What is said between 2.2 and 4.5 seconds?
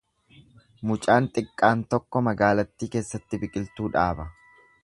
magaalattii keessatti biqiltuu dhaaba.